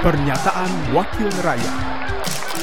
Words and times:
Pernyataan 0.00 0.96
Wakil 0.96 1.28
Rakyat 1.44 1.76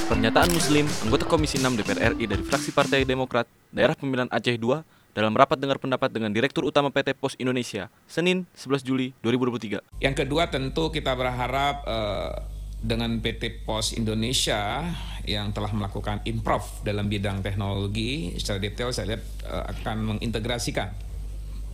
Pernyataan 0.09 0.49
Muslim, 0.49 0.89
anggota 1.05 1.29
Komisi 1.29 1.61
6 1.61 1.69
DPR 1.77 2.17
RI 2.17 2.25
dari 2.25 2.41
fraksi 2.41 2.73
Partai 2.73 3.05
Demokrat, 3.05 3.45
Daerah 3.69 3.93
Pemilihan 3.93 4.25
Aceh 4.33 4.57
II, 4.57 4.81
dalam 5.13 5.37
rapat 5.37 5.61
dengar 5.61 5.77
pendapat 5.77 6.09
dengan 6.09 6.33
Direktur 6.33 6.65
Utama 6.65 6.89
PT 6.89 7.13
Pos 7.13 7.37
Indonesia, 7.37 7.93
Senin 8.09 8.49
11 8.57 8.81
Juli 8.81 9.13
2023. 9.21 10.01
Yang 10.01 10.15
kedua 10.25 10.49
tentu 10.49 10.89
kita 10.89 11.13
berharap 11.13 11.85
eh, 11.85 12.41
dengan 12.81 13.21
PT 13.21 13.69
Pos 13.69 13.93
Indonesia 13.93 14.89
yang 15.21 15.53
telah 15.53 15.69
melakukan 15.77 16.25
improv 16.25 16.81
dalam 16.81 17.05
bidang 17.05 17.45
teknologi, 17.45 18.33
secara 18.41 18.57
detail 18.57 18.89
saya 18.89 19.13
lihat 19.13 19.23
eh, 19.45 19.63
akan 19.77 20.17
mengintegrasikan 20.17 20.89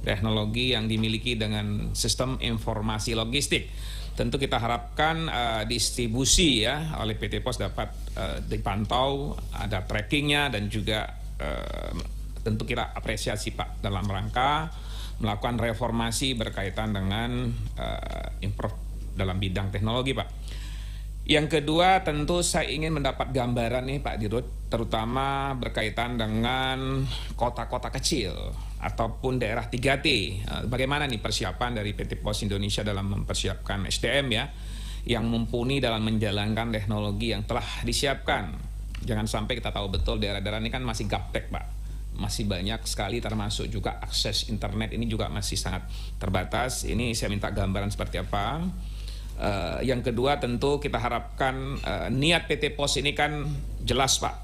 teknologi 0.03 0.75
yang 0.75 0.85
dimiliki 0.85 1.39
dengan 1.39 1.95
sistem 1.95 2.37
informasi 2.43 3.15
logistik. 3.15 3.71
Tentu 4.13 4.37
kita 4.37 4.61
harapkan 4.61 5.25
uh, 5.25 5.63
distribusi 5.65 6.61
ya 6.61 6.93
oleh 7.01 7.17
PT 7.17 7.41
Pos 7.41 7.57
dapat 7.57 7.89
uh, 8.13 8.37
dipantau, 8.45 9.33
ada 9.57 9.81
trackingnya 9.89 10.53
dan 10.53 10.69
juga 10.69 11.17
uh, 11.41 11.97
tentu 12.45 12.67
kita 12.67 12.93
apresiasi 12.93 13.55
Pak 13.57 13.81
dalam 13.81 14.05
rangka 14.05 14.69
melakukan 15.17 15.57
reformasi 15.57 16.37
berkaitan 16.37 16.93
dengan 16.93 17.49
uh, 17.79 18.27
dalam 19.17 19.37
bidang 19.41 19.73
teknologi 19.73 20.13
Pak. 20.13 20.29
Yang 21.23 21.57
kedua 21.57 22.03
tentu 22.03 22.43
saya 22.43 22.67
ingin 22.67 22.99
mendapat 22.99 23.31
gambaran 23.31 23.87
nih 23.87 24.03
Pak 24.03 24.19
Dirut, 24.19 24.45
terutama 24.67 25.55
berkaitan 25.55 26.19
dengan 26.19 27.07
kota-kota 27.39 27.87
kecil 27.95 28.51
ataupun 28.83 29.39
daerah 29.39 29.71
3T. 29.71 30.07
Eh, 30.07 30.63
bagaimana 30.67 31.07
nih 31.07 31.23
persiapan 31.23 31.79
dari 31.79 31.95
PT 31.95 32.19
Pos 32.19 32.43
Indonesia 32.43 32.83
dalam 32.83 33.07
mempersiapkan 33.07 33.87
SDM 33.87 34.27
ya, 34.35 34.45
yang 35.07 35.23
mumpuni 35.23 35.79
dalam 35.79 36.03
menjalankan 36.03 36.75
teknologi 36.75 37.31
yang 37.31 37.47
telah 37.47 37.65
disiapkan. 37.87 38.51
Jangan 39.03 39.27
sampai 39.27 39.59
kita 39.59 39.71
tahu 39.71 39.91
betul 39.91 40.19
daerah-daerah 40.19 40.59
ini 40.59 40.71
kan 40.71 40.83
masih 40.83 41.07
gaptek 41.07 41.47
Pak. 41.47 41.65
Masih 42.13 42.45
banyak 42.45 42.83
sekali 42.85 43.17
termasuk 43.23 43.71
juga 43.71 43.97
akses 43.97 44.51
internet 44.51 44.93
ini 44.93 45.09
juga 45.09 45.31
masih 45.31 45.57
sangat 45.57 45.87
terbatas. 46.21 46.85
Ini 46.85 47.15
saya 47.15 47.31
minta 47.31 47.49
gambaran 47.49 47.89
seperti 47.89 48.19
apa 48.19 48.63
Uh, 49.33 49.81
yang 49.81 50.05
kedua 50.05 50.37
tentu 50.37 50.77
kita 50.77 51.01
harapkan 51.01 51.73
uh, 51.81 52.05
niat 52.13 52.45
PT 52.45 52.77
Pos 52.77 53.01
ini 53.01 53.17
kan 53.17 53.49
jelas 53.81 54.21
Pak 54.21 54.35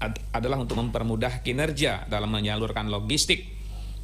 ad 0.00 0.16
adalah 0.32 0.56
untuk 0.56 0.80
mempermudah 0.80 1.44
kinerja 1.44 2.08
dalam 2.08 2.32
menyalurkan 2.32 2.88
logistik 2.88 3.59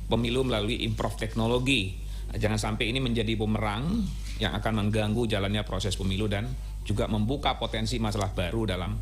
pemilu 0.06 0.46
melalui 0.46 0.82
improv 0.86 1.18
teknologi. 1.18 1.98
Jangan 2.34 2.58
sampai 2.58 2.90
ini 2.90 2.98
menjadi 2.98 3.32
bumerang 3.38 4.02
yang 4.42 4.52
akan 4.58 4.86
mengganggu 4.86 5.24
jalannya 5.30 5.62
proses 5.62 5.96
pemilu 5.96 6.26
dan 6.26 6.50
juga 6.86 7.10
membuka 7.10 7.58
potensi 7.58 7.98
masalah 7.98 8.30
baru 8.30 8.68
dalam 8.68 8.94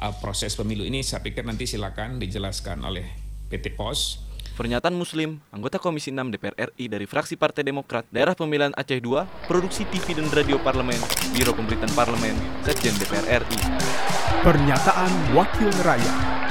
uh, 0.00 0.14
proses 0.20 0.56
pemilu 0.56 0.84
ini. 0.84 1.04
Saya 1.04 1.20
pikir 1.20 1.44
nanti 1.44 1.68
silakan 1.68 2.16
dijelaskan 2.16 2.84
oleh 2.84 3.04
PT 3.52 3.76
Pos. 3.76 4.24
Pernyataan 4.56 4.96
Muslim, 4.96 5.36
anggota 5.52 5.76
Komisi 5.76 6.08
6 6.08 6.32
DPR 6.32 6.72
RI 6.72 6.88
dari 6.88 7.04
fraksi 7.04 7.36
Partai 7.36 7.60
Demokrat, 7.60 8.08
Daerah 8.08 8.32
Pemilihan 8.32 8.72
Aceh 8.72 9.04
II, 9.04 9.28
Produksi 9.44 9.84
TV 9.92 10.16
dan 10.16 10.32
Radio 10.32 10.56
Parlemen, 10.56 10.96
Biro 11.36 11.52
Pemberitaan 11.52 11.92
Parlemen, 11.92 12.32
Sekjen 12.64 12.96
DPR 12.96 13.44
RI. 13.44 13.60
Pernyataan 14.40 15.36
Wakil 15.36 15.68
Rakyat 15.84 16.45